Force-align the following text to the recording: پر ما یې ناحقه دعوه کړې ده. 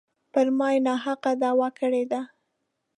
پر 0.31 0.47
ما 0.57 0.67
یې 0.73 0.79
ناحقه 0.87 1.31
دعوه 1.41 1.69
کړې 1.79 2.03
ده. 2.11 2.21